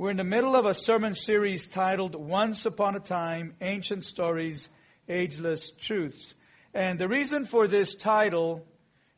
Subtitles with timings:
[0.00, 4.70] We're in the middle of a sermon series titled Once Upon a Time Ancient Stories,
[5.10, 6.32] Ageless Truths.
[6.72, 8.66] And the reason for this title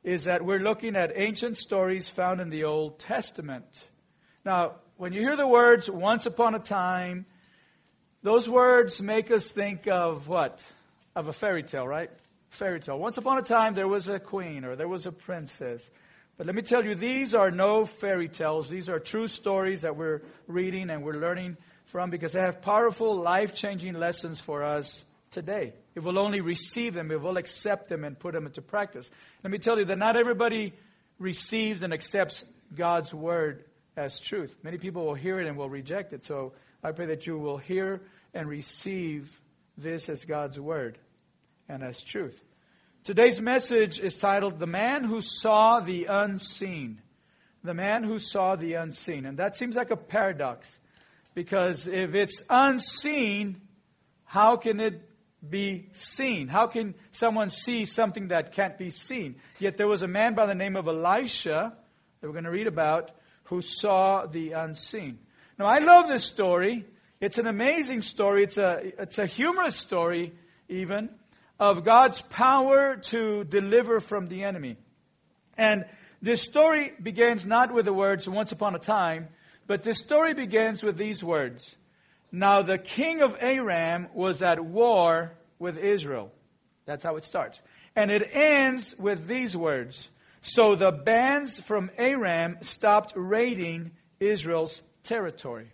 [0.03, 3.64] is that we're looking at ancient stories found in the Old Testament.
[4.45, 7.27] Now, when you hear the words once upon a time,
[8.25, 10.64] those words make us think of what?
[11.14, 12.11] Of a fairy tale, right?
[12.49, 12.99] Fairy tale.
[12.99, 15.89] Once upon a time, there was a queen or there was a princess.
[16.37, 18.69] But let me tell you, these are no fairy tales.
[18.69, 21.57] These are true stories that we're reading and we're learning
[21.87, 25.75] from because they have powerful, life changing lessons for us today.
[25.95, 29.11] If we'll only receive them, if we'll accept them and put them into practice.
[29.45, 30.73] Let me tell you that not everybody
[31.18, 33.64] receives and accepts God's word
[33.97, 34.55] as truth.
[34.62, 36.25] Many people will hear it and will reject it.
[36.25, 38.01] So I pray that you will hear
[38.33, 39.39] and receive
[39.77, 40.98] this as God's word
[41.69, 42.39] and as truth.
[43.05, 47.02] Today's message is titled The Man Who Saw the Unseen.
[47.64, 49.27] The Man Who Saw the Unseen.
[49.27, 50.78] And that seems like a paradox
[51.34, 53.61] because if it's unseen,
[54.25, 55.03] how can it
[55.50, 56.47] be seen?
[56.47, 59.34] How can someone see something that can't be seen?
[59.59, 61.77] Yet there was a man by the name of Elisha
[62.20, 63.11] that we're going to read about
[63.47, 65.19] who saw the unseen.
[65.59, 66.87] Now, I love this story.
[67.20, 68.44] It's an amazing story.
[68.44, 70.34] It's a, it's a humorous story,
[70.69, 71.11] even,
[71.58, 74.77] of God's power to deliver from the enemy.
[75.56, 75.84] And
[76.20, 79.28] this story begins not with the words, once upon a time,
[79.67, 81.77] but this story begins with these words
[82.33, 86.33] now the king of Aram was at war with Israel.
[86.86, 87.61] That's how it starts.
[87.94, 90.09] And it ends with these words.
[90.41, 95.70] So the bands from Aram stopped raiding Israel's territory.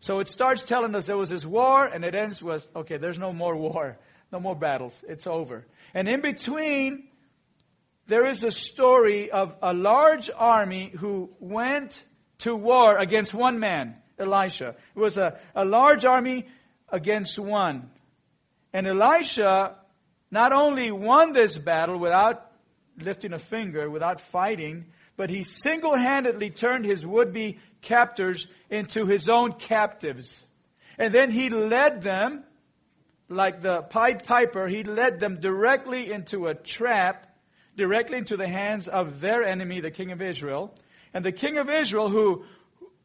[0.00, 3.18] So it starts telling us there was this war and it ends with, okay, there's
[3.18, 3.96] no more war.
[4.32, 4.96] No more battles.
[5.08, 5.66] It's over.
[5.94, 7.08] And in between,
[8.06, 12.04] there is a story of a large army who went
[12.38, 13.96] to war against one man.
[14.20, 14.76] Elisha.
[14.94, 16.46] It was a, a large army
[16.90, 17.90] against one.
[18.72, 19.76] And Elisha
[20.30, 22.50] not only won this battle without
[22.98, 29.06] lifting a finger, without fighting, but he single handedly turned his would be captors into
[29.06, 30.44] his own captives.
[30.98, 32.44] And then he led them,
[33.30, 37.26] like the Pied Piper, he led them directly into a trap,
[37.76, 40.74] directly into the hands of their enemy, the king of Israel.
[41.14, 42.44] And the king of Israel, who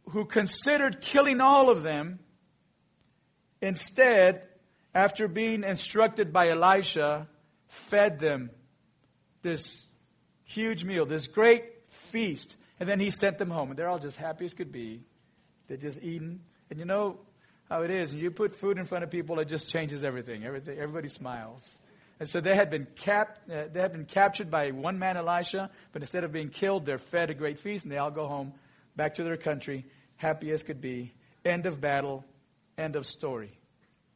[0.10, 2.20] who considered killing all of them,
[3.62, 4.44] instead,
[4.94, 7.28] after being instructed by Elisha,
[7.68, 8.52] fed them
[9.42, 9.84] this
[10.44, 11.64] huge meal, this great
[12.12, 12.56] feast.
[12.80, 13.70] And then he sent them home.
[13.70, 15.02] And they're all just happy as could be.
[15.68, 16.42] They're just eating.
[16.70, 17.20] And you know
[17.70, 18.12] how it is.
[18.12, 20.46] When you put food in front of people, it just changes everything.
[20.46, 21.64] Everything everybody smiles.
[22.20, 25.70] And so they had been cap, uh, they had been captured by one man, Elisha,
[25.92, 28.54] but instead of being killed, they're fed a great feast, and they all go home
[28.96, 31.14] back to their country, happy as could be.
[31.44, 32.24] End of battle,
[32.78, 33.52] end of story.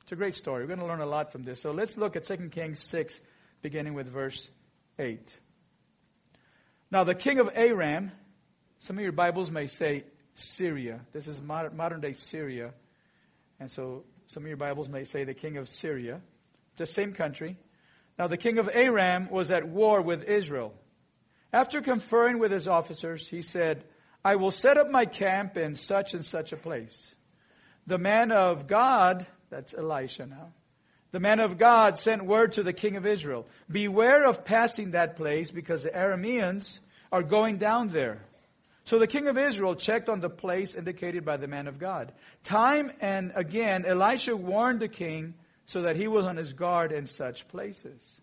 [0.03, 0.63] It's a great story.
[0.63, 1.61] We're going to learn a lot from this.
[1.61, 3.19] So let's look at 2 Kings 6,
[3.61, 4.49] beginning with verse
[4.97, 5.21] 8.
[6.89, 8.11] Now, the king of Aram,
[8.79, 10.05] some of your Bibles may say
[10.35, 11.01] Syria.
[11.11, 12.73] This is modern, modern day Syria.
[13.59, 16.21] And so some of your Bibles may say the king of Syria.
[16.77, 17.57] The same country.
[18.17, 20.73] Now, the king of Aram was at war with Israel.
[21.51, 23.83] After conferring with his officers, he said,
[24.23, 27.15] I will set up my camp in such and such a place.
[27.87, 30.53] The man of God, that's Elisha now,
[31.11, 35.15] the man of God sent word to the king of Israel Beware of passing that
[35.15, 36.79] place because the Arameans
[37.11, 38.21] are going down there.
[38.89, 42.11] So the king of Israel checked on the place indicated by the man of God.
[42.43, 45.35] Time and again, Elisha warned the king
[45.67, 48.19] so that he was on his guard in such places.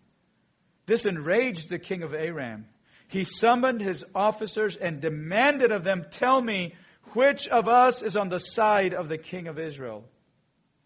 [0.85, 2.65] This enraged the king of Aram
[3.07, 6.75] he summoned his officers and demanded of them, Tell me,
[7.13, 10.03] which of us is on the side of the king of Israel?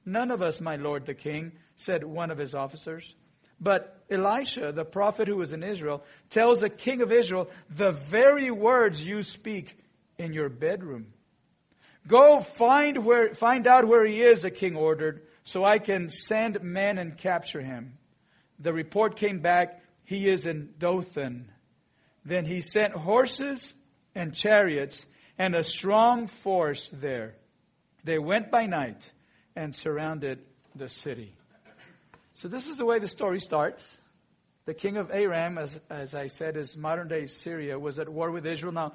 [0.05, 3.15] None of us, my lord the king, said one of his officers.
[3.61, 8.49] But Elisha, the prophet who was in Israel, tells the king of Israel the very
[8.49, 9.77] words you speak
[10.17, 11.13] in your bedroom.
[12.07, 16.63] Go find where, find out where he is, the king ordered, so I can send
[16.63, 17.97] men and capture him.
[18.59, 21.51] The report came back, he is in Dothan.
[22.25, 23.73] Then he sent horses
[24.15, 25.05] and chariots
[25.37, 27.35] and a strong force there.
[28.03, 29.09] They went by night
[29.55, 30.39] and surrounded
[30.75, 31.35] the city.
[32.41, 33.87] So this is the way the story starts.
[34.65, 38.31] The king of Aram, as, as I said, is modern day Syria, was at war
[38.31, 38.71] with Israel.
[38.71, 38.93] Now,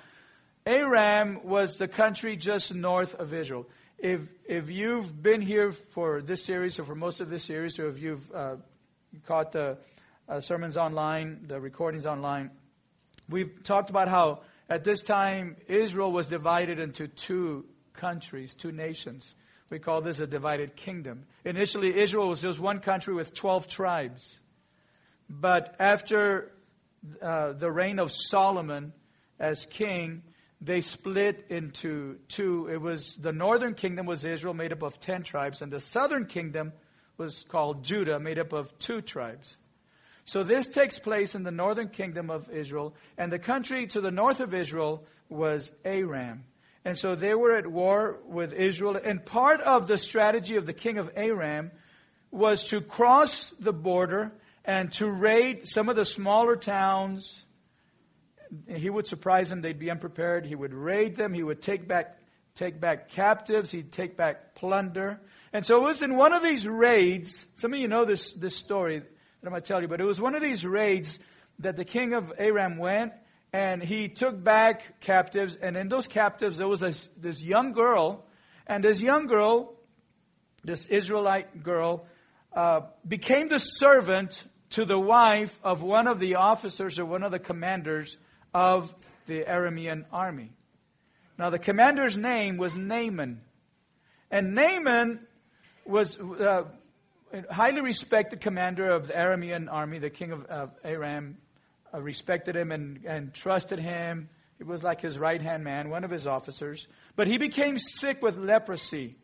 [0.66, 3.69] Aram was the country just north of Israel.
[3.98, 7.87] If, if you've been here for this series or for most of this series, or
[7.87, 8.56] if you've uh,
[9.28, 9.78] caught the
[10.28, 12.50] uh, sermons online, the recordings online,
[13.28, 19.34] We've talked about how at this time Israel was divided into two countries, two nations.
[19.68, 21.24] We call this a divided kingdom.
[21.44, 24.38] Initially, Israel was just one country with 12 tribes.
[25.28, 26.52] But after
[27.20, 28.92] uh, the reign of Solomon
[29.40, 30.22] as king,
[30.60, 32.68] they split into two.
[32.72, 36.26] It was the northern kingdom was Israel, made up of 10 tribes, and the southern
[36.26, 36.72] kingdom
[37.18, 39.56] was called Judah, made up of two tribes.
[40.24, 44.10] So this takes place in the northern kingdom of Israel, and the country to the
[44.10, 46.44] north of Israel was Aram.
[46.87, 48.97] And so they were at war with Israel.
[48.97, 51.73] And part of the strategy of the king of Aram
[52.31, 54.31] was to cross the border
[54.65, 57.44] and to raid some of the smaller towns.
[58.69, 59.62] He would surprise them.
[59.62, 60.47] They'd be unprepared.
[60.47, 61.35] He would raid them.
[61.35, 62.21] He would take back,
[62.55, 63.73] take back captives.
[63.73, 65.19] He'd take back plunder.
[65.53, 67.47] And so it was in one of these raids.
[67.56, 69.09] Some of you know this, this story that
[69.43, 71.19] I'm going to tell you, but it was one of these raids
[71.59, 73.12] that the king of Aram went
[73.56, 76.81] and he took back captives, and in those captives there was
[77.17, 78.26] this, young girl,
[78.67, 79.73] and this young girl,
[80.62, 82.06] this Israelite girl,
[82.55, 87.32] uh, became the servant to the wife of one of the officers or one of
[87.32, 88.19] the commanders
[88.53, 88.93] of
[89.26, 90.52] the Aramean army.
[91.38, 93.41] Now the commander's name was Naaman,
[94.31, 95.20] and Naaman
[95.87, 96.64] was uh,
[97.32, 101.38] a highly respected commander of the Aramean army, the king of, of Aram,
[101.93, 104.29] respected him and, and trusted him.
[104.59, 106.87] He was like his right hand man, one of his officers.
[107.15, 109.17] But he became sick with leprosy,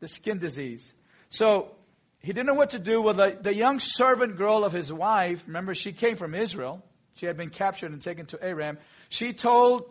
[0.00, 0.92] the skin disease.
[1.28, 1.76] So
[2.20, 3.00] he didn't know what to do.
[3.00, 6.84] Well, the, the young servant girl of his wife, remember, she came from Israel.
[7.14, 8.78] She had been captured and taken to Aram.
[9.08, 9.84] She told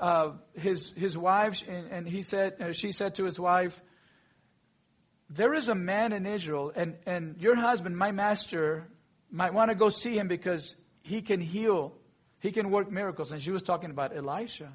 [0.00, 3.80] uh, his his wife, and, and he said, uh, she said to his wife,
[5.30, 8.86] "There is a man in Israel, and and your husband, my master,
[9.30, 10.74] might want to go see him because
[11.04, 11.92] he can heal,
[12.40, 13.30] he can work miracles.
[13.30, 14.72] And she was talking about Elisha.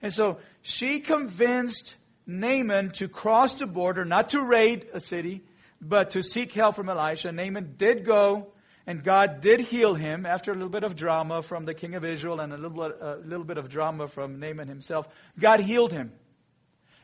[0.00, 1.96] And so she convinced
[2.26, 5.44] Naaman to cross the border, not to raid a city,
[5.80, 7.30] but to seek help from Elisha.
[7.30, 8.48] Naaman did go,
[8.86, 12.04] and God did heal him after a little bit of drama from the king of
[12.04, 15.06] Israel and a little, bit, a little bit of drama from Naaman himself.
[15.38, 16.12] God healed him.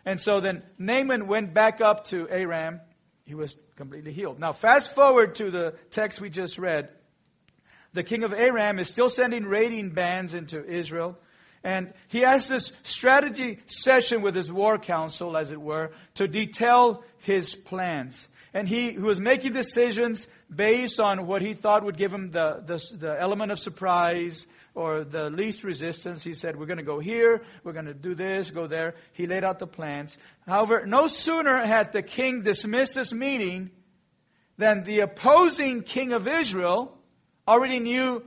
[0.06, 2.80] And so then Naaman went back up to Aram.
[3.26, 4.40] He was completely healed.
[4.40, 6.88] Now, fast forward to the text we just read
[7.92, 11.18] the king of Aram is still sending raiding bands into Israel.
[11.64, 17.04] And he has this strategy session with his war council, as it were, to detail
[17.18, 18.26] his plans.
[18.54, 22.62] And he, he was making decisions based on what he thought would give him the,
[22.66, 26.22] the, the element of surprise or the least resistance.
[26.22, 28.94] He said, we're going to go here, we're going to do this, go there.
[29.12, 30.16] He laid out the plans.
[30.46, 33.70] However, no sooner had the king dismissed this meeting
[34.58, 36.98] than the opposing king of Israel,
[37.46, 38.24] already knew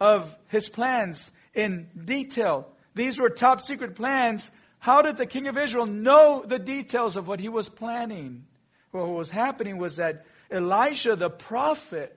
[0.00, 2.68] of his plans in detail.
[2.94, 4.50] These were top secret plans.
[4.78, 8.44] How did the king of Israel know the details of what he was planning?
[8.92, 12.16] Well, what was happening was that Elisha the prophet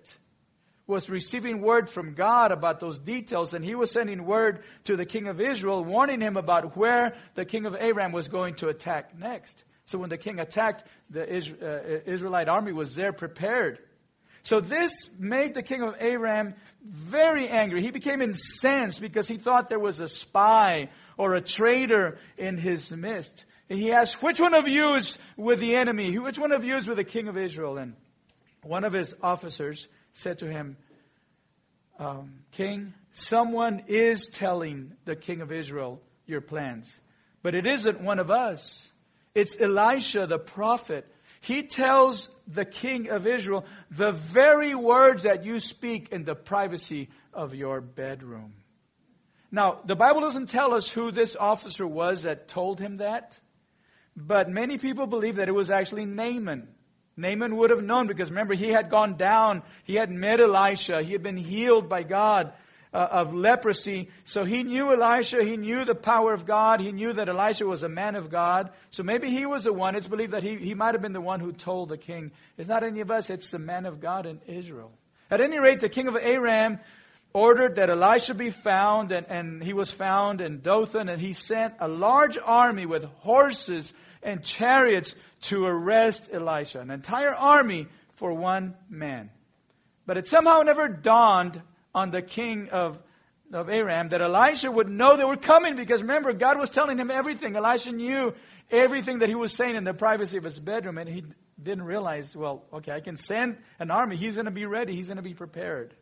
[0.86, 5.06] was receiving word from God about those details, and he was sending word to the
[5.06, 9.18] king of Israel, warning him about where the king of Aram was going to attack
[9.18, 9.64] next.
[9.86, 13.80] So when the king attacked, the uh, Israelite army was there prepared.
[14.48, 17.82] So this made the king of Aram very angry.
[17.82, 22.90] He became incensed because he thought there was a spy or a traitor in his
[22.90, 23.44] midst.
[23.70, 26.18] And he asked, which one of you is with the enemy?
[26.18, 27.78] Which one of you is with the king of Israel?
[27.78, 27.96] And
[28.64, 30.78] one of his officers said to him,
[32.00, 36.98] um, King, someone is telling the king of Israel your plans,
[37.44, 38.88] but it isn't one of us.
[39.36, 41.06] It's Elisha the prophet
[41.42, 47.10] he tells the king of Israel the very words that you speak in the privacy
[47.34, 48.54] of your bedroom.
[49.52, 53.40] Now, the Bible doesn't tell us who this officer was that told him that,
[54.16, 56.68] but many people believe that it was actually Naaman.
[57.16, 61.14] Naaman would have known because remember, he had gone down, he had met Elisha, he
[61.14, 62.54] had been healed by God
[62.94, 64.10] uh, of leprosy.
[64.26, 67.84] So he knew Elisha, he knew the power of God, he knew that Elisha was
[67.84, 68.72] a man of God.
[68.92, 71.22] So maybe he was the one, it's believed that he, he might have been the
[71.22, 72.32] one who told the king.
[72.58, 74.92] It's not any of us, it's the man of God in Israel.
[75.30, 76.80] At any rate, the king of Aram
[77.34, 81.76] ordered that Elisha be found, and, and he was found in Dothan, and he sent
[81.80, 86.80] a large army with horses and chariots to arrest Elisha.
[86.80, 89.30] An entire army for one man.
[90.06, 91.62] But it somehow never dawned
[91.98, 93.00] on the king of,
[93.52, 97.10] of Aram that Elisha would know they were coming because remember, God was telling him
[97.10, 97.56] everything.
[97.56, 98.36] Elisha knew
[98.70, 101.24] everything that he was saying in the privacy of his bedroom and he
[101.62, 104.16] didn't realize, well, okay, I can send an army.
[104.16, 104.96] He's going to be ready.
[104.96, 105.96] He's going to be prepared.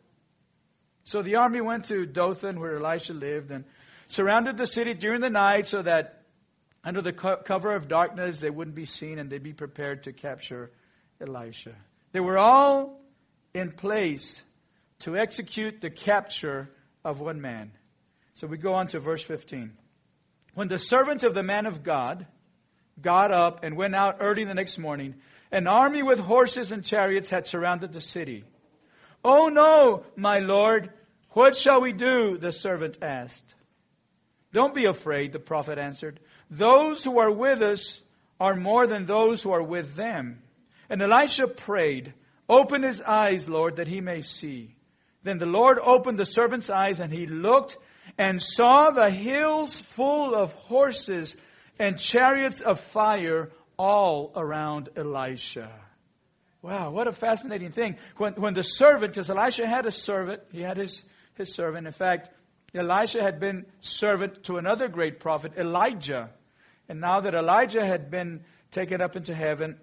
[1.04, 3.64] So the army went to Dothan where Elisha lived and
[4.08, 6.24] surrounded the city during the night so that
[6.84, 10.12] under the co- cover of darkness, they wouldn't be seen and they'd be prepared to
[10.12, 10.70] capture
[11.22, 11.74] Elisha.
[12.12, 13.00] They were all
[13.54, 14.42] in place
[15.00, 16.70] to execute the capture
[17.04, 17.72] of one man.
[18.34, 19.72] So we go on to verse 15.
[20.54, 22.26] When the servant of the man of God
[23.00, 25.14] got up and went out early the next morning,
[25.52, 28.44] an army with horses and chariots had surrounded the city.
[29.24, 30.90] Oh no, my lord,
[31.30, 32.38] what shall we do?
[32.38, 33.54] The servant asked.
[34.52, 36.20] Don't be afraid, the prophet answered.
[36.50, 38.00] Those who are with us
[38.40, 40.42] are more than those who are with them.
[40.88, 42.14] And Elisha prayed,
[42.48, 44.75] Open his eyes, Lord, that he may see.
[45.26, 47.76] Then the Lord opened the servant's eyes, and he looked
[48.16, 51.34] and saw the hills full of horses
[51.80, 55.72] and chariots of fire all around Elisha.
[56.62, 57.96] Wow, what a fascinating thing.
[58.18, 61.02] When, when the servant, because Elisha had a servant, he had his,
[61.34, 61.88] his servant.
[61.88, 62.30] In fact,
[62.72, 66.30] Elisha had been servant to another great prophet, Elijah.
[66.88, 69.80] And now that Elijah had been taken up into heaven,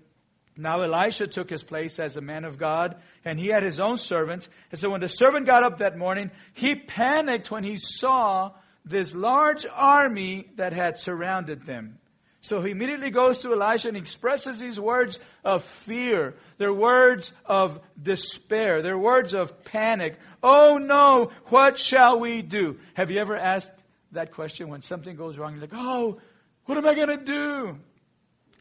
[0.56, 2.96] now Elisha took his place as a man of God,
[3.26, 4.48] and he had his own servants.
[4.72, 8.52] And so when the servant got up that morning, he panicked when he saw
[8.86, 11.98] this large army that had surrounded them.
[12.42, 16.36] So he immediately goes to Elisha and expresses these words of fear.
[16.58, 18.82] They're words of despair.
[18.82, 20.20] They're words of panic.
[20.44, 22.80] Oh no, what shall we do?
[22.96, 23.72] Have you ever asked
[24.12, 25.54] that question when something goes wrong?
[25.54, 26.20] You're like, oh,
[26.66, 27.78] what am I going to do?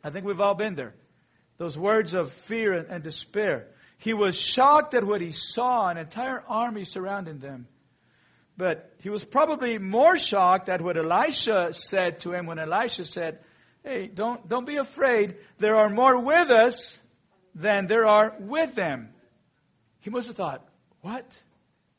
[0.05, 0.95] I think we've all been there.
[1.59, 3.69] Those words of fear and, despair.
[3.99, 7.67] He was shocked at what he saw, an entire army surrounding them.
[8.57, 13.39] But he was probably more shocked at what Elisha said to him when Elisha said,
[13.85, 15.37] Hey, don't, don't be afraid.
[15.59, 16.99] There are more with us
[17.55, 19.11] than there are with them.
[20.01, 20.67] He must have thought,
[21.01, 21.27] what?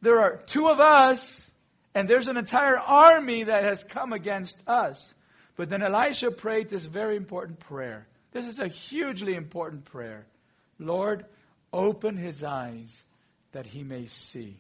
[0.02, 1.52] There are two of us,
[1.94, 5.14] and there's an entire army that has come against us.
[5.56, 8.08] But then Elisha prayed this very important prayer.
[8.34, 10.26] This is a hugely important prayer.
[10.80, 11.26] Lord,
[11.72, 13.04] open his eyes
[13.52, 14.58] that he may see.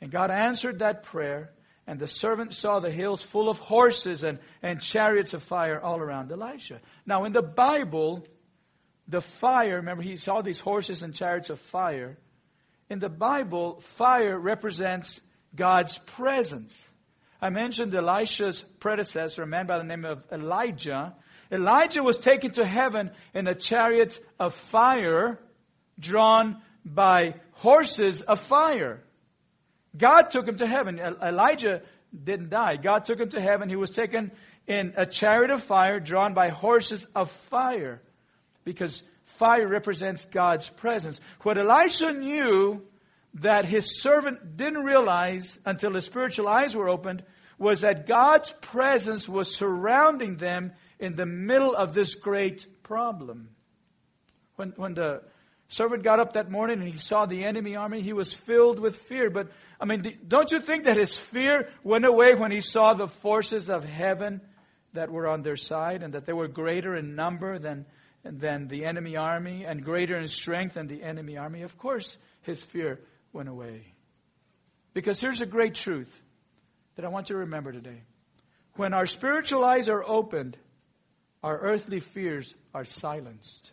[0.00, 1.52] And God answered that prayer,
[1.86, 5.98] and the servant saw the hills full of horses and, and chariots of fire all
[5.98, 6.80] around Elisha.
[7.04, 8.26] Now, in the Bible,
[9.06, 12.18] the fire, remember, he saw these horses and chariots of fire.
[12.90, 15.20] In the Bible, fire represents
[15.54, 16.76] God's presence.
[17.40, 21.14] I mentioned Elisha's predecessor, a man by the name of Elijah.
[21.50, 25.38] Elijah was taken to heaven in a chariot of fire
[25.98, 29.02] drawn by horses of fire.
[29.96, 30.98] God took him to heaven.
[30.98, 32.76] Elijah didn't die.
[32.76, 33.68] God took him to heaven.
[33.68, 34.30] He was taken
[34.66, 38.02] in a chariot of fire drawn by horses of fire
[38.64, 41.20] because fire represents God's presence.
[41.42, 42.82] What Elisha knew
[43.34, 47.22] that his servant didn't realize until his spiritual eyes were opened
[47.58, 53.50] was that God's presence was surrounding them in the middle of this great problem.
[54.56, 55.22] When, when the
[55.68, 58.96] servant got up that morning and he saw the enemy army, he was filled with
[58.96, 59.30] fear.
[59.30, 59.50] But,
[59.80, 63.68] I mean, don't you think that his fear went away when he saw the forces
[63.68, 64.40] of heaven
[64.94, 67.84] that were on their side and that they were greater in number than,
[68.24, 71.62] than the enemy army and greater in strength than the enemy army?
[71.62, 73.00] Of course, his fear
[73.32, 73.92] went away.
[74.94, 76.10] Because here's a great truth
[76.94, 78.02] that I want you to remember today.
[78.76, 80.56] When our spiritual eyes are opened,
[81.46, 83.70] our earthly fears are silenced.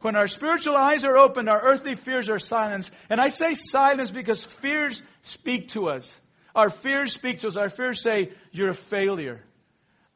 [0.00, 2.90] When our spiritual eyes are opened, our earthly fears are silenced.
[3.10, 6.10] And I say silence because fears speak to us.
[6.54, 7.56] Our fears speak to us.
[7.56, 9.44] Our fears say, you're a failure.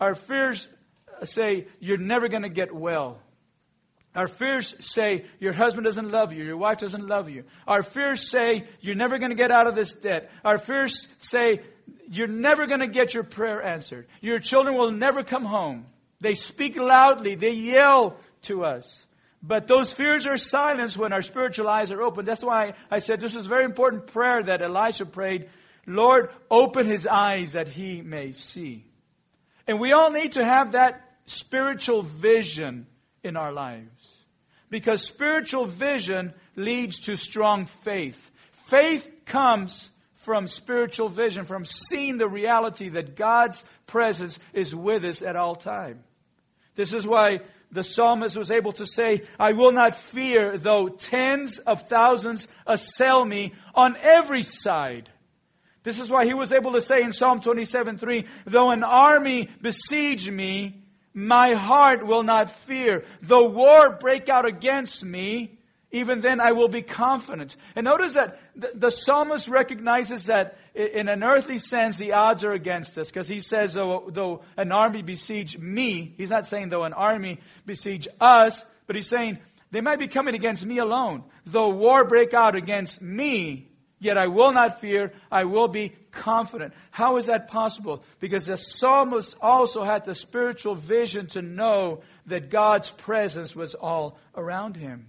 [0.00, 0.66] Our fears
[1.20, 3.20] uh, say, you're never going to get well.
[4.14, 7.44] Our fears say your husband doesn't love you, your wife doesn't love you.
[7.68, 10.30] Our fears say you're never going to get out of this debt.
[10.42, 11.60] Our fears say
[12.10, 14.06] you're never going to get your prayer answered.
[14.22, 15.84] Your children will never come home.
[16.20, 19.04] They speak loudly, they yell to us.
[19.42, 22.26] But those fears are silenced when our spiritual eyes are open.
[22.26, 25.48] That's why I said this is a very important prayer that Elisha prayed.
[25.86, 28.84] Lord, open his eyes that he may see.
[29.66, 32.86] And we all need to have that spiritual vision
[33.24, 34.16] in our lives.
[34.68, 38.30] Because spiritual vision leads to strong faith.
[38.66, 45.22] Faith comes from spiritual vision, from seeing the reality that God's presence is with us
[45.22, 46.04] at all time.
[46.76, 47.40] This is why
[47.72, 53.24] the psalmist was able to say, I will not fear though tens of thousands assail
[53.24, 55.08] me on every side.
[55.82, 59.48] This is why he was able to say in Psalm 27 3, though an army
[59.62, 60.82] besiege me,
[61.14, 63.04] my heart will not fear.
[63.22, 65.58] Though war break out against me,
[65.92, 67.56] even then I will be confident.
[67.74, 72.52] And notice that the, the psalmist recognizes that in an earthly sense, the odds are
[72.52, 73.08] against us.
[73.08, 77.40] Because he says, though, though an army besiege me, he's not saying though an army
[77.66, 79.38] besiege us, but he's saying
[79.70, 81.24] they might be coming against me alone.
[81.46, 83.70] Though war break out against me,
[84.02, 86.72] Yet I will not fear, I will be confident.
[86.90, 88.02] How is that possible?
[88.18, 94.18] Because the psalmist also had the spiritual vision to know that God's presence was all
[94.34, 95.08] around him.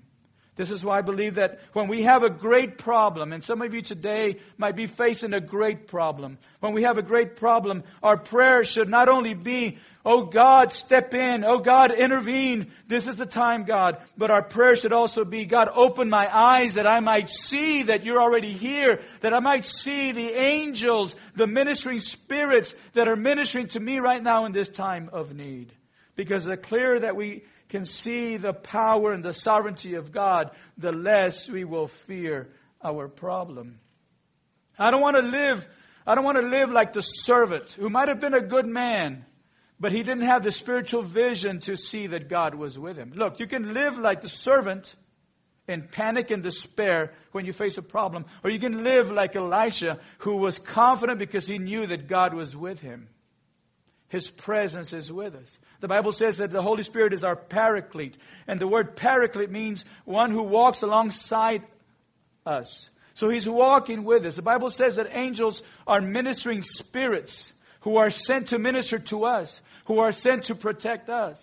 [0.58, 3.74] This is why I believe that when we have a great problem, and some of
[3.74, 8.18] you today might be facing a great problem, when we have a great problem, our
[8.18, 11.44] prayer should not only be, Oh God, step in.
[11.46, 12.72] Oh God, intervene.
[12.88, 13.98] This is the time, God.
[14.18, 18.04] But our prayer should also be, God, open my eyes that I might see that
[18.04, 23.68] you're already here, that I might see the angels, the ministering spirits that are ministering
[23.70, 25.72] to me right now in this time of need.
[26.16, 30.92] Because the clearer that we can see the power and the sovereignty of God, the
[30.92, 32.50] less we will fear
[32.84, 33.80] our problem.
[34.78, 35.68] I don't want to live,
[36.06, 39.26] I don't want to live like the servant who might have been a good man,
[39.80, 43.14] but he didn't have the spiritual vision to see that God was with him.
[43.16, 44.94] Look, you can live like the servant
[45.66, 50.00] in panic and despair when you face a problem, or you can live like Elisha
[50.20, 53.08] who was confident because he knew that God was with him.
[54.12, 55.58] His presence is with us.
[55.80, 58.18] The Bible says that the Holy Spirit is our paraclete.
[58.46, 61.64] And the word paraclete means one who walks alongside
[62.46, 62.90] us.
[63.14, 64.36] So he's walking with us.
[64.36, 69.62] The Bible says that angels are ministering spirits who are sent to minister to us,
[69.86, 71.42] who are sent to protect us.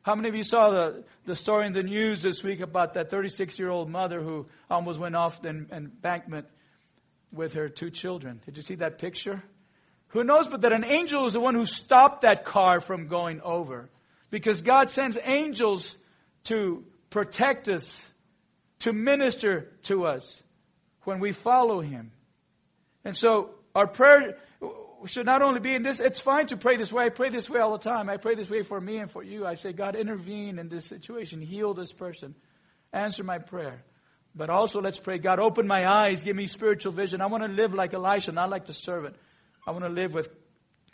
[0.00, 3.10] How many of you saw the, the story in the news this week about that
[3.10, 6.46] 36 year old mother who almost went off the embankment
[7.32, 8.40] with her two children?
[8.46, 9.42] Did you see that picture?
[10.16, 13.42] Who knows but that an angel is the one who stopped that car from going
[13.42, 13.90] over?
[14.30, 15.94] Because God sends angels
[16.44, 18.00] to protect us,
[18.78, 20.42] to minister to us
[21.04, 22.12] when we follow Him.
[23.04, 24.38] And so our prayer
[25.04, 27.04] should not only be in this, it's fine to pray this way.
[27.04, 28.08] I pray this way all the time.
[28.08, 29.44] I pray this way for me and for you.
[29.44, 31.42] I say, God, intervene in this situation.
[31.42, 32.34] Heal this person.
[32.90, 33.84] Answer my prayer.
[34.34, 36.24] But also let's pray, God, open my eyes.
[36.24, 37.20] Give me spiritual vision.
[37.20, 39.14] I want to live like Elisha, not like the servant.
[39.66, 40.28] I want to live with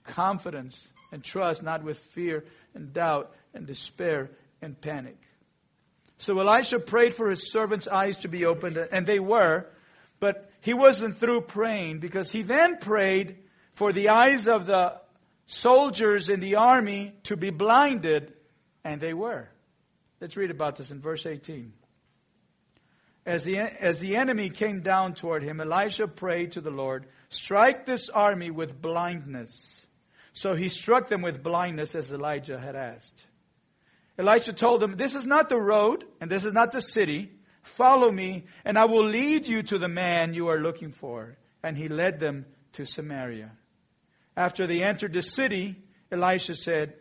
[0.04, 4.30] confidence and trust, not with fear and doubt and despair
[4.60, 5.18] and panic.
[6.18, 9.66] So Elisha prayed for his servants' eyes to be opened, and they were,
[10.20, 13.38] but he wasn't through praying because he then prayed
[13.72, 15.00] for the eyes of the
[15.46, 18.32] soldiers in the army to be blinded,
[18.84, 19.48] and they were.
[20.20, 21.72] Let's read about this in verse 18.
[23.24, 27.86] As the, as the enemy came down toward him, Elisha prayed to the Lord, Strike
[27.86, 29.86] this army with blindness.
[30.32, 33.26] So he struck them with blindness as Elijah had asked.
[34.18, 37.30] Elisha told them, This is not the road, and this is not the city.
[37.62, 41.36] Follow me, and I will lead you to the man you are looking for.
[41.62, 43.52] And he led them to Samaria.
[44.36, 45.76] After they entered the city,
[46.10, 46.94] Elisha said,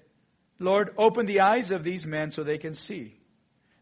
[0.60, 3.21] Lord, open the eyes of these men so they can see.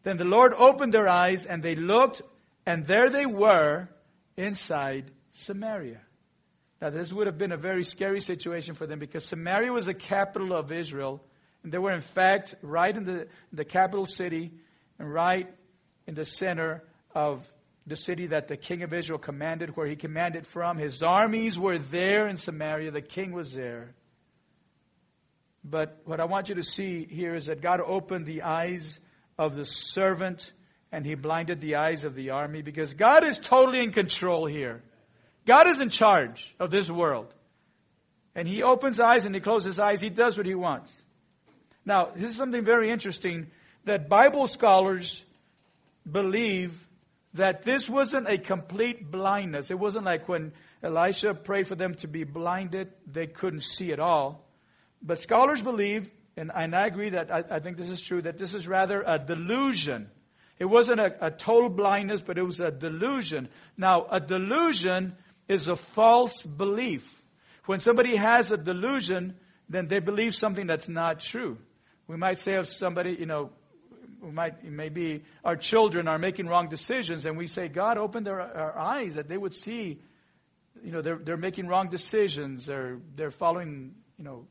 [0.03, 2.21] Then the Lord opened their eyes, and they looked,
[2.65, 3.89] and there they were
[4.37, 6.01] inside Samaria.
[6.81, 9.93] Now, this would have been a very scary situation for them because Samaria was the
[9.93, 11.21] capital of Israel.
[11.63, 14.53] And they were, in fact, right in the, the capital city
[14.97, 15.53] and right
[16.07, 16.83] in the center
[17.13, 17.45] of
[17.85, 20.77] the city that the king of Israel commanded, where he commanded from.
[20.77, 22.91] His armies were there in Samaria.
[22.91, 23.93] The king was there.
[25.63, 28.97] But what I want you to see here is that God opened the eyes
[29.39, 30.51] of the servant
[30.91, 34.83] and he blinded the eyes of the army because God is totally in control here.
[35.47, 37.33] God is in charge of this world.
[38.35, 40.01] And he opens eyes and he closes eyes.
[40.01, 40.91] He does what he wants.
[41.85, 43.47] Now, this is something very interesting
[43.85, 45.23] that Bible scholars
[46.09, 46.77] believe
[47.35, 49.71] that this wasn't a complete blindness.
[49.71, 50.51] It wasn't like when
[50.83, 54.45] Elisha prayed for them to be blinded, they couldn't see at all.
[55.01, 58.37] But scholars believe, and, and I agree that I, I, think this is true, that
[58.37, 60.09] this is rather a delusion.
[60.57, 63.49] It wasn't a, a total blindness, but it was a delusion.
[63.77, 65.17] Now, a delusion
[65.49, 67.05] is a false belief.
[67.65, 69.35] When somebody has a delusion,
[69.67, 71.57] then they believe something that's not true.
[72.07, 73.49] We might say of somebody, you know,
[74.21, 78.39] we might, maybe our children are making wrong decisions and we say, God, open their
[78.39, 80.01] our eyes that they would see,
[80.83, 82.65] you know, they're, they're making wrong decisions.
[82.65, 84.47] They're, they're following, you know,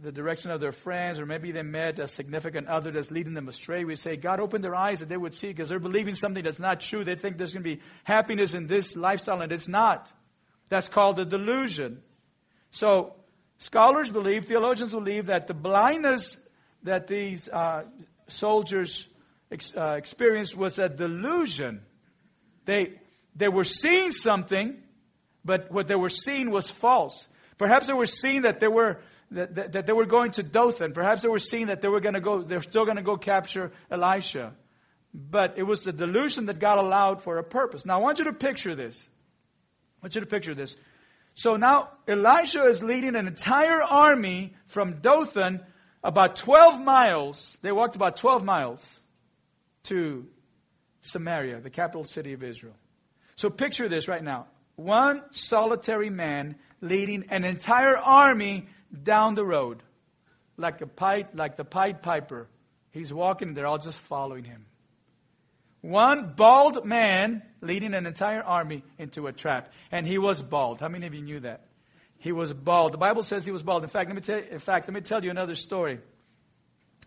[0.00, 3.48] the direction of their friends, or maybe they met a significant other that's leading them
[3.48, 3.84] astray.
[3.84, 6.58] We say, God, opened their eyes that they would see because they're believing something that's
[6.58, 7.04] not true.
[7.04, 10.10] They think there's going to be happiness in this lifestyle and it's not.
[10.70, 12.00] That's called a delusion.
[12.70, 13.14] So,
[13.58, 16.38] scholars believe, theologians believe that the blindness
[16.84, 17.82] that these uh,
[18.28, 19.06] soldiers
[19.50, 21.82] ex- uh, experienced was a delusion.
[22.64, 22.94] They,
[23.36, 24.78] they were seeing something,
[25.44, 27.26] but what they were seeing was false.
[27.58, 29.02] Perhaps they were seeing that they were
[29.34, 30.92] that, that, that they were going to Dothan.
[30.92, 32.42] Perhaps they were seeing that they were going to go.
[32.42, 34.52] They're still going to go capture Elisha,
[35.14, 37.84] but it was the delusion that God allowed for a purpose.
[37.84, 38.98] Now I want you to picture this.
[40.00, 40.76] I want you to picture this.
[41.34, 45.60] So now Elisha is leading an entire army from Dothan
[46.04, 47.56] about 12 miles.
[47.62, 48.82] They walked about 12 miles
[49.84, 50.26] to
[51.02, 52.74] Samaria, the capital city of Israel.
[53.36, 54.46] So picture this right now.
[54.76, 59.82] One solitary man leading an entire army down the road,
[60.56, 62.48] like a pipe, like the Pied Piper.
[62.90, 64.66] He's walking, they're all just following him.
[65.80, 69.72] One bald man leading an entire army into a trap.
[69.90, 70.80] And he was bald.
[70.80, 71.66] How many of you knew that?
[72.18, 72.92] He was bald.
[72.92, 73.82] The Bible says he was bald.
[73.82, 75.98] In fact, let me tell in fact, let me tell you another story.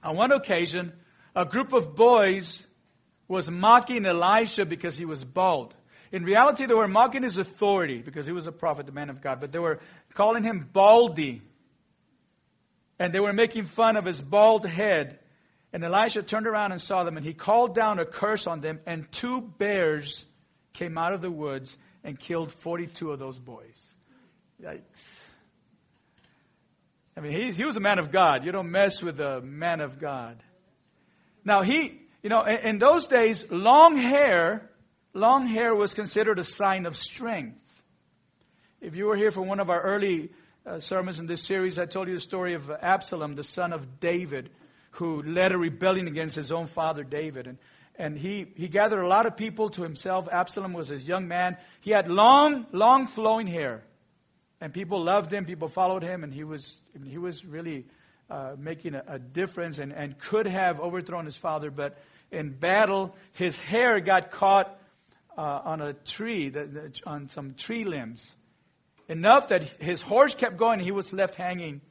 [0.03, 0.91] On one occasion,
[1.35, 2.65] a group of boys
[3.29, 5.73] was mocking Elisha because he was bald.
[6.11, 9.21] In reality, they were mocking his authority because he was a prophet, the man of
[9.21, 9.79] God, but they were
[10.13, 11.41] calling him Baldy.
[12.99, 15.19] And they were making fun of his bald head.
[15.73, 18.79] And Elisha turned around and saw them, and he called down a curse on them,
[18.85, 20.23] and two bears
[20.73, 23.93] came out of the woods and killed 42 of those boys.
[24.61, 24.81] Yikes.
[27.17, 28.45] I mean, he, he was a man of God.
[28.45, 30.41] You don't mess with a man of God.
[31.45, 34.69] Now, he, you know, in, in those days, long hair,
[35.13, 37.61] long hair was considered a sign of strength.
[38.81, 40.31] If you were here for one of our early
[40.65, 43.99] uh, sermons in this series, I told you the story of Absalom, the son of
[43.99, 44.49] David,
[44.91, 47.47] who led a rebellion against his own father David.
[47.47, 47.57] And,
[47.97, 50.27] and he, he gathered a lot of people to himself.
[50.31, 51.57] Absalom was a young man.
[51.81, 53.83] He had long, long flowing hair.
[54.59, 57.85] And people loved him, people followed him, and he was, he was really
[58.29, 61.69] uh, making a, a difference and, and could have overthrown his father.
[61.69, 61.97] But
[62.31, 64.79] in battle, his hair got caught
[65.37, 68.35] uh, on a tree, the, the, on some tree limbs.
[69.07, 71.81] Enough that his horse kept going, he was left hanging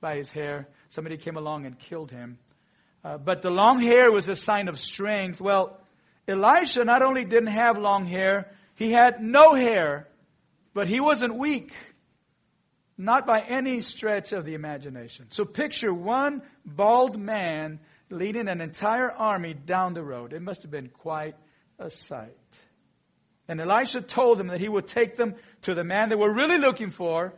[0.00, 0.68] by his hair.
[0.90, 2.38] Somebody came along and killed him.
[3.04, 5.40] Uh, but the long hair was a sign of strength.
[5.40, 5.80] Well,
[6.26, 10.08] Elisha not only didn't have long hair, he had no hair,
[10.74, 11.72] but he wasn't weak.
[12.96, 15.26] Not by any stretch of the imagination.
[15.30, 17.78] So picture one bald man
[18.10, 20.32] leading an entire army down the road.
[20.32, 21.36] It must have been quite
[21.78, 22.36] a sight.
[23.48, 26.58] And Elisha told them that he would take them to the man they were really
[26.58, 27.32] looking for,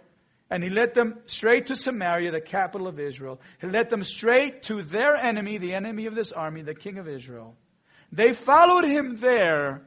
[0.50, 3.40] and he led them straight to Samaria, the capital of Israel.
[3.60, 7.06] He led them straight to their enemy, the enemy of this army, the king of
[7.06, 7.54] Israel.
[8.10, 9.82] They followed him there.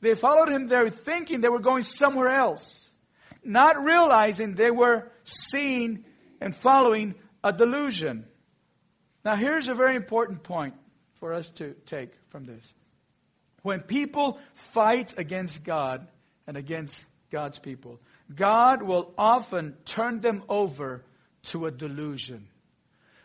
[0.00, 2.88] They followed him there thinking they were going somewhere else,
[3.42, 6.04] not realizing they were seeing
[6.40, 8.26] and following a delusion.
[9.24, 10.74] Now, here's a very important point
[11.14, 12.74] for us to take from this.
[13.64, 14.38] When people
[14.72, 16.06] fight against God
[16.46, 17.98] and against God's people,
[18.32, 21.02] God will often turn them over
[21.44, 22.46] to a delusion.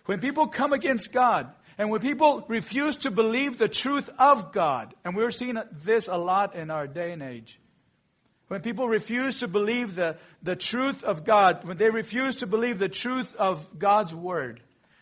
[0.06, 4.93] When people come against God, and when people refuse to believe the truth of God,
[5.04, 7.60] and we're seeing this a lot in our day and age,
[8.47, 12.80] when people refuse to believe the, the truth of God, when they refuse to believe
[12.80, 14.62] the truth of God's Word,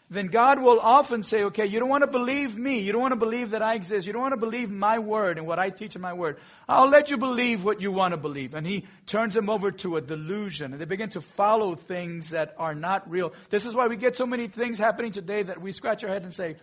[0.10, 2.80] then God will often say, okay, you don't want to believe me.
[2.80, 4.08] You don't want to believe that I exist.
[4.08, 6.38] You don't want to believe my word and what I teach in my word.
[6.68, 8.54] I'll let you believe what you want to believe.
[8.54, 10.72] And he turns them over to a delusion.
[10.72, 13.34] And they begin to follow things that are not real.
[13.50, 16.24] This is why we get so many things happening today that we scratch our head
[16.24, 16.56] and say,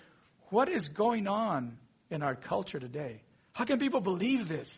[0.48, 1.76] what is going on
[2.10, 3.20] in our culture today?
[3.52, 4.74] How can people believe this?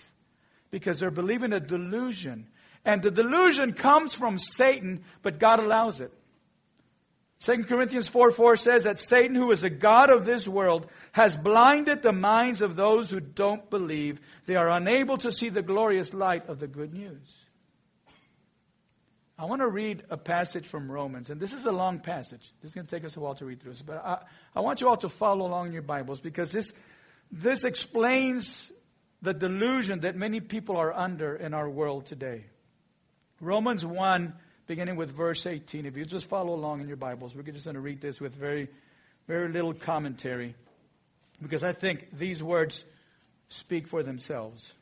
[0.73, 2.49] Because they're believing a delusion.
[2.85, 6.13] And the delusion comes from Satan, but God allows it.
[7.41, 11.37] 2 Corinthians 4 4 says that Satan, who is the God of this world, has
[11.37, 14.21] blinded the minds of those who don't believe.
[14.47, 17.21] They are unable to see the glorious light of the good news.
[19.39, 22.41] I want to read a passage from Romans, and this is a long passage.
[22.63, 24.19] This is going to take us a while to read through this, but I,
[24.55, 26.73] I want you all to follow along in your Bibles because this,
[27.31, 28.71] this explains
[29.21, 32.47] the delusion that many people are under in our world today.
[33.39, 34.33] Romans 1
[34.67, 35.87] beginning with verse 18.
[35.87, 38.35] If you just follow along in your Bibles, we're just going to read this with
[38.35, 38.69] very,
[39.29, 40.55] very little commentary
[41.41, 42.85] because I think these words
[43.49, 44.75] speak for themselves.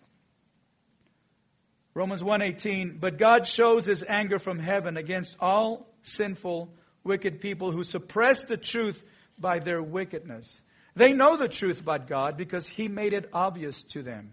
[1.95, 6.73] Romans 1:18 But God shows his anger from heaven against all sinful
[7.05, 9.03] wicked people who suppress the truth
[9.39, 10.61] by their wickedness.
[10.95, 14.33] They know the truth about God because he made it obvious to them.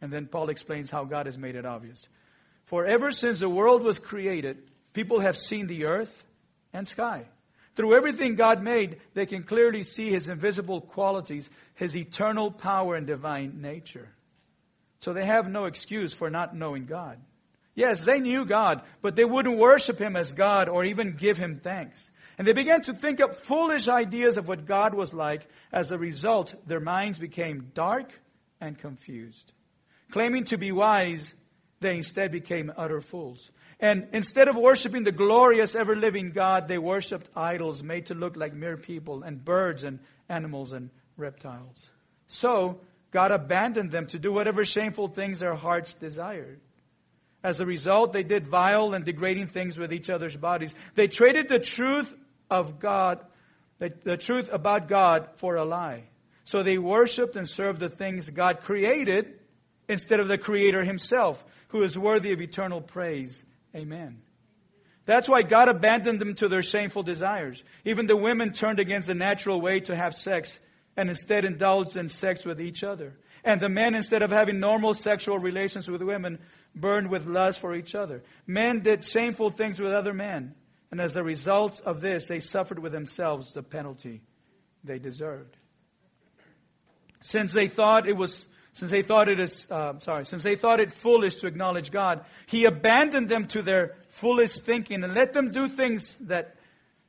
[0.00, 2.08] And then Paul explains how God has made it obvious.
[2.64, 4.58] For ever since the world was created,
[4.92, 6.24] people have seen the earth
[6.72, 7.26] and sky.
[7.74, 13.06] Through everything God made, they can clearly see His invisible qualities, His eternal power and
[13.06, 14.08] divine nature.
[15.00, 17.18] So they have no excuse for not knowing God.
[17.74, 21.58] Yes, they knew God, but they wouldn't worship Him as God or even give Him
[21.62, 22.10] thanks.
[22.38, 25.46] And they began to think up foolish ideas of what God was like.
[25.72, 28.12] As a result, their minds became dark
[28.60, 29.52] and confused.
[30.10, 31.34] Claiming to be wise,
[31.84, 33.50] they instead became utter fools.
[33.78, 38.36] And instead of worshiping the glorious, ever living God, they worshiped idols made to look
[38.36, 41.90] like mere people and birds and animals and reptiles.
[42.26, 46.60] So, God abandoned them to do whatever shameful things their hearts desired.
[47.44, 50.74] As a result, they did vile and degrading things with each other's bodies.
[50.94, 52.12] They traded the truth
[52.50, 53.20] of God,
[53.78, 56.04] the, the truth about God for a lie.
[56.44, 59.38] So they worshiped and served the things God created
[59.88, 63.42] instead of the Creator Himself, who is worthy of eternal praise.
[63.74, 64.22] Amen.
[65.06, 67.62] That's why God abandoned them to their shameful desires.
[67.84, 70.58] Even the women turned against the natural way to have sex
[70.96, 73.14] and instead indulged in sex with each other.
[73.44, 76.38] And the men, instead of having normal sexual relations with women,
[76.74, 78.22] burned with lust for each other.
[78.46, 80.54] Men did shameful things with other men.
[80.90, 84.22] And as a result of this, they suffered with themselves the penalty
[84.82, 85.56] they deserved.
[87.20, 90.80] Since they thought it was, since they thought it is, uh, sorry, since they thought
[90.80, 95.52] it foolish to acknowledge God, He abandoned them to their foolish thinking and let them
[95.52, 96.56] do things that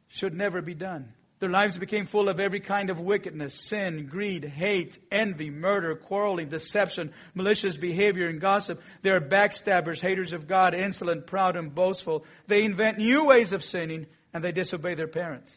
[0.08, 1.12] should never be done.
[1.40, 6.50] Their lives became full of every kind of wickedness, sin, greed, hate, envy, murder, quarreling,
[6.50, 8.80] deception, malicious behavior, and gossip.
[9.02, 12.26] They are backstabbers, haters of God, insolent, proud, and boastful.
[12.48, 15.52] They invent new ways of sinning, and they disobey their parents.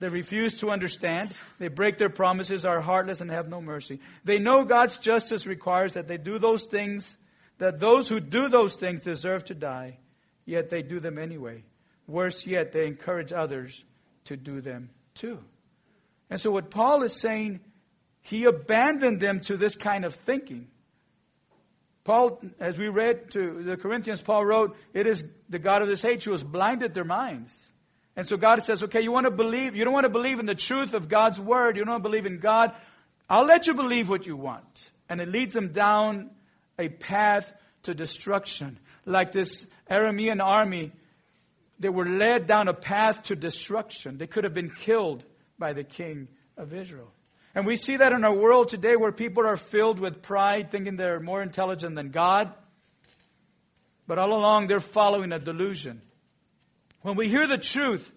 [0.00, 1.30] They refuse to understand.
[1.58, 4.00] They break their promises, are heartless, and have no mercy.
[4.24, 7.14] They know God's justice requires that they do those things,
[7.58, 9.98] that those who do those things deserve to die,
[10.46, 11.64] yet they do them anyway.
[12.06, 13.84] Worse yet, they encourage others
[14.24, 15.38] to do them too.
[16.30, 17.60] And so what Paul is saying,
[18.22, 20.68] he abandoned them to this kind of thinking.
[22.04, 26.04] Paul, as we read to the Corinthians, Paul wrote, It is the God of this
[26.06, 27.54] age who has blinded their minds.
[28.20, 30.44] And so God says, okay, you want to believe, you don't want to believe in
[30.44, 32.70] the truth of God's word, you don't believe in God,
[33.30, 34.90] I'll let you believe what you want.
[35.08, 36.28] And it leads them down
[36.78, 37.50] a path
[37.84, 38.78] to destruction.
[39.06, 40.92] Like this Aramean army
[41.78, 44.18] they were led down a path to destruction.
[44.18, 45.24] They could have been killed
[45.58, 46.28] by the king
[46.58, 47.10] of Israel.
[47.54, 50.96] And we see that in our world today where people are filled with pride, thinking
[50.96, 52.52] they're more intelligent than God.
[54.06, 56.02] But all along, they're following a delusion.
[57.02, 58.10] When we hear the truth,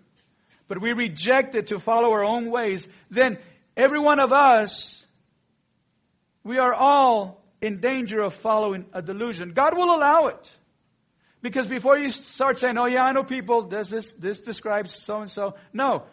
[0.68, 3.38] but we reject it to follow our own ways, then
[3.78, 5.06] every one of us,
[6.44, 9.54] we are all in danger of following a delusion.
[9.54, 10.58] God will allow it.
[11.42, 15.22] Because before you start saying, oh yeah, I know people, this, this, this describes so
[15.22, 15.56] and so.
[15.74, 16.04] No.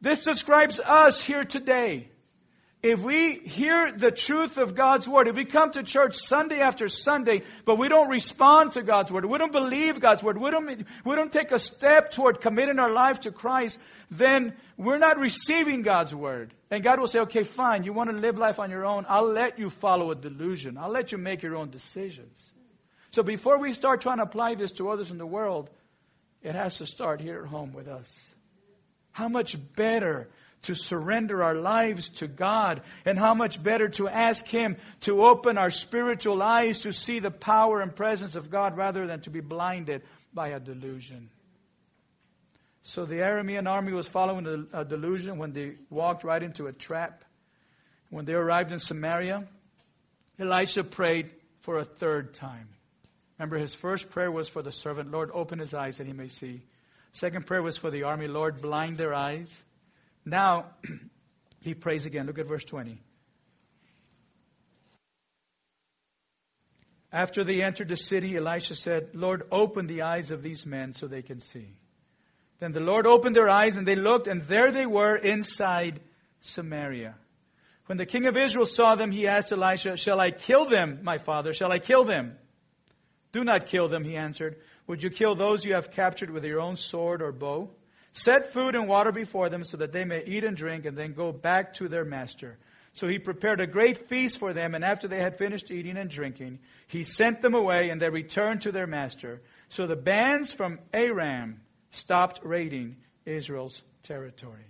[0.00, 2.08] This describes us here today.
[2.82, 6.88] If we hear the truth of God's Word, if we come to church Sunday after
[6.88, 10.84] Sunday, but we don't respond to God's Word, we don't believe God's Word, we don't,
[11.04, 13.78] we don't take a step toward committing our life to Christ,
[14.10, 16.52] then we're not receiving God's Word.
[16.72, 19.30] And God will say, okay, fine, you want to live life on your own, I'll
[19.30, 20.76] let you follow a delusion.
[20.76, 22.52] I'll let you make your own decisions.
[23.12, 25.70] So before we start trying to apply this to others in the world,
[26.42, 28.08] it has to start here at home with us.
[29.12, 30.28] How much better
[30.62, 35.58] to surrender our lives to God and how much better to ask Him to open
[35.58, 39.40] our spiritual eyes to see the power and presence of God rather than to be
[39.40, 41.30] blinded by a delusion.
[42.84, 47.24] So the Aramean army was following a delusion when they walked right into a trap.
[48.10, 49.46] When they arrived in Samaria,
[50.38, 52.68] Elisha prayed for a third time.
[53.38, 56.28] Remember, his first prayer was for the servant, Lord, open his eyes that he may
[56.28, 56.62] see.
[57.12, 59.64] Second prayer was for the army, Lord, blind their eyes.
[60.24, 60.66] Now,
[61.60, 62.26] he prays again.
[62.26, 63.00] Look at verse 20.
[67.12, 71.06] After they entered the city, Elisha said, Lord, open the eyes of these men so
[71.06, 71.76] they can see.
[72.58, 76.00] Then the Lord opened their eyes and they looked, and there they were inside
[76.40, 77.16] Samaria.
[77.86, 81.18] When the king of Israel saw them, he asked Elisha, Shall I kill them, my
[81.18, 81.52] father?
[81.52, 82.36] Shall I kill them?
[83.32, 84.56] Do not kill them, he answered.
[84.86, 87.70] Would you kill those you have captured with your own sword or bow?
[88.12, 91.14] Set food and water before them so that they may eat and drink and then
[91.14, 92.58] go back to their master.
[92.94, 96.10] So he prepared a great feast for them, and after they had finished eating and
[96.10, 99.40] drinking, he sent them away, and they returned to their master.
[99.70, 104.66] So the bands from Aram stopped raiding Israel's territory.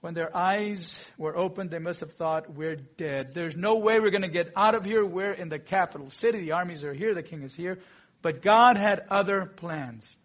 [0.00, 3.34] When their eyes were opened, they must have thought, we're dead.
[3.34, 5.04] There's no way we're going to get out of here.
[5.04, 6.40] We're in the capital city.
[6.40, 7.14] The armies are here.
[7.14, 7.78] The king is here.
[8.20, 10.16] But God had other plans.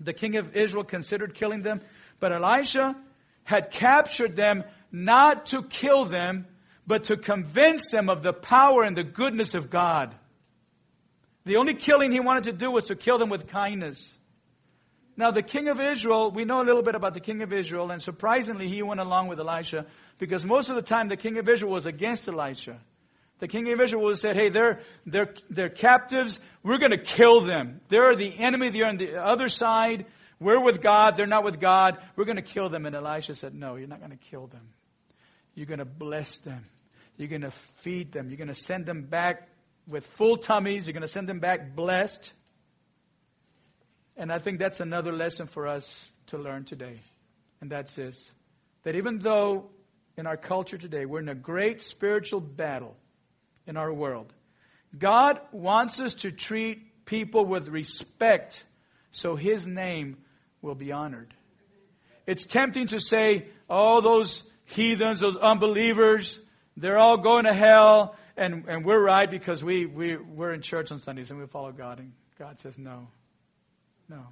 [0.00, 1.80] The king of Israel considered killing them,
[2.18, 2.96] But Elisha
[3.44, 6.46] had captured them not to kill them,
[6.86, 10.14] but to convince them of the power and the goodness of God.
[11.44, 14.12] The only killing he wanted to do was to kill them with kindness.
[15.16, 17.90] Now, the king of Israel, we know a little bit about the king of Israel,
[17.90, 19.86] and surprisingly, he went along with Elisha
[20.18, 22.80] because most of the time the king of Israel was against Elisha.
[23.40, 26.38] The king of Israel said, hey, they're, they're, they're captives.
[26.62, 27.80] We're going to kill them.
[27.88, 28.68] They're the enemy.
[28.70, 30.06] They're on the other side.
[30.38, 31.16] We're with God.
[31.16, 31.98] They're not with God.
[32.16, 32.86] We're going to kill them.
[32.86, 34.68] And Elisha said, no, you're not going to kill them.
[35.54, 36.64] You're going to bless them.
[37.16, 37.50] You're going to
[37.82, 38.28] feed them.
[38.28, 39.48] You're going to send them back
[39.88, 40.86] with full tummies.
[40.86, 42.32] You're going to send them back blessed.
[44.16, 47.00] And I think that's another lesson for us to learn today.
[47.60, 48.32] And that's this
[48.82, 49.70] that even though
[50.16, 52.96] in our culture today we're in a great spiritual battle
[53.70, 54.32] in our world,
[54.98, 58.64] God wants us to treat people with respect
[59.12, 60.18] so His name
[60.60, 61.32] will be honored.
[62.26, 66.38] It's tempting to say, oh, those heathens, those unbelievers,
[66.76, 70.90] they're all going to hell and, and we're right because we, we, we're in church
[70.90, 71.98] on Sundays and we follow God.
[71.98, 73.08] And God says, no,
[74.08, 74.26] no.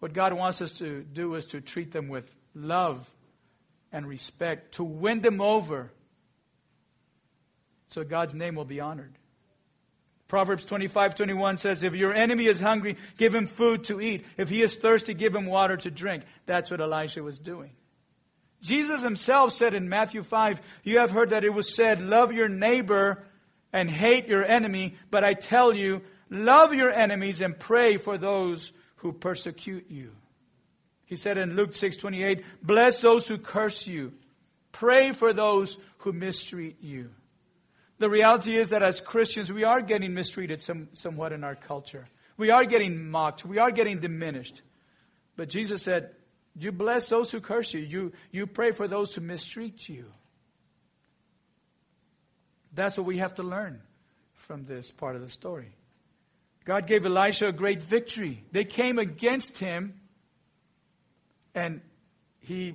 [0.00, 3.08] What God wants us to do is to treat them with love
[3.90, 5.90] and respect, to win them over
[7.92, 9.16] so God's name will be honored.
[10.28, 14.24] Proverbs 25, 21 says, If your enemy is hungry, give him food to eat.
[14.38, 16.24] If he is thirsty, give him water to drink.
[16.46, 17.72] That's what Elisha was doing.
[18.62, 22.48] Jesus himself said in Matthew 5, You have heard that it was said, Love your
[22.48, 23.24] neighbor
[23.72, 26.00] and hate your enemy, but I tell you,
[26.30, 30.12] love your enemies and pray for those who persecute you.
[31.04, 34.14] He said in Luke 6:28, "Bless those who curse you.
[34.70, 37.10] Pray for those who mistreat you."
[38.02, 42.04] The reality is that as Christians, we are getting mistreated some, somewhat in our culture.
[42.36, 43.44] We are getting mocked.
[43.44, 44.60] We are getting diminished.
[45.36, 46.10] But Jesus said,
[46.56, 47.78] you bless those who curse you.
[47.78, 50.06] You, you pray for those who mistreat you.
[52.74, 53.80] That's what we have to learn
[54.34, 55.72] from this part of the story.
[56.64, 58.42] God gave Elisha a great victory.
[58.50, 59.94] They came against him,
[61.54, 61.80] and
[62.40, 62.74] he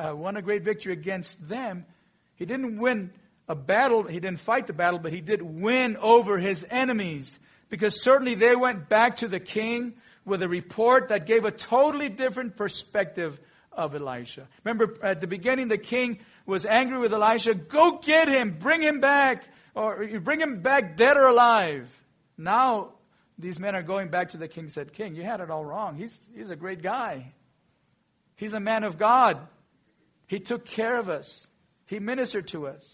[0.00, 1.86] uh, won a great victory against them.
[2.34, 3.12] He didn't win
[3.48, 7.38] a battle, he didn't fight the battle, but he did win over his enemies.
[7.70, 12.08] Because certainly they went back to the king with a report that gave a totally
[12.08, 13.40] different perspective
[13.72, 14.48] of Elisha.
[14.64, 17.54] Remember, at the beginning, the king was angry with Elisha.
[17.54, 21.88] Go get him, bring him back, or bring him back dead or alive.
[22.36, 22.90] Now,
[23.38, 25.96] these men are going back to the king, said, King, you had it all wrong.
[25.96, 27.32] He's, he's a great guy.
[28.36, 29.38] He's a man of God.
[30.26, 31.46] He took care of us.
[31.86, 32.84] He ministered to us.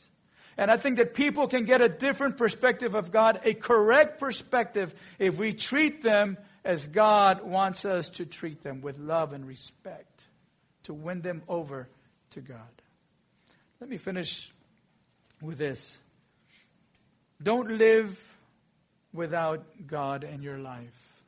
[0.57, 4.95] And I think that people can get a different perspective of God, a correct perspective,
[5.19, 10.23] if we treat them as God wants us to treat them with love and respect,
[10.85, 11.89] to win them over
[12.31, 12.59] to God.
[13.81, 14.51] Let me finish
[15.43, 15.99] with this.
[17.43, 18.19] Don't live
[19.13, 21.23] without God in your life.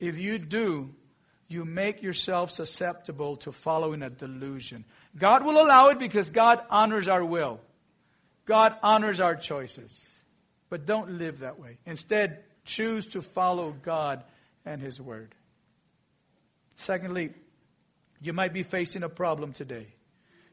[0.00, 0.90] If you do,
[1.48, 4.84] you make yourself susceptible to following a delusion.
[5.16, 7.60] God will allow it because God honors our will.
[8.44, 10.06] God honors our choices.
[10.68, 11.78] But don't live that way.
[11.84, 14.24] Instead, choose to follow God
[14.64, 15.34] and His Word.
[16.76, 17.34] Secondly,
[18.20, 19.88] you might be facing a problem today.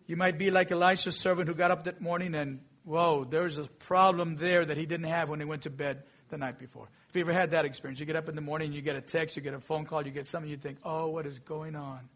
[0.08, 3.64] You might be like Elisha's servant who got up that morning and, whoa, there's a
[3.64, 6.90] problem there that he didn't have when he went to bed the night before.
[7.10, 9.02] If you ever had that experience, you get up in the morning, you get a
[9.02, 11.76] text, you get a phone call, you get something, you think, oh, what is going
[11.76, 12.10] on?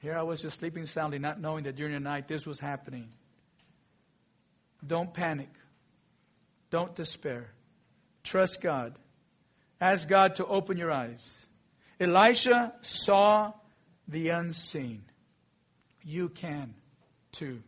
[0.00, 3.08] Here I was just sleeping soundly, not knowing that during the night this was happening.
[4.86, 5.50] Don't panic.
[6.70, 7.50] Don't despair.
[8.24, 8.94] Trust God.
[9.80, 11.28] Ask God to open your eyes.
[12.00, 13.52] Elisha saw
[14.08, 15.02] the unseen.
[16.02, 16.74] You can
[17.32, 17.60] too.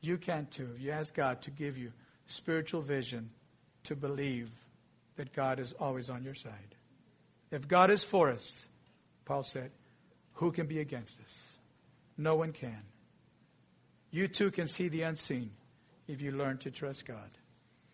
[0.00, 0.70] You can too.
[0.78, 1.92] You ask God to give you
[2.26, 3.30] spiritual vision
[3.84, 4.50] to believe
[5.16, 6.74] that God is always on your side.
[7.50, 8.64] If God is for us,
[9.24, 9.70] Paul said,
[10.34, 11.42] who can be against us?
[12.16, 12.82] No one can.
[14.10, 15.50] You too can see the unseen
[16.08, 17.30] if you learn to trust God.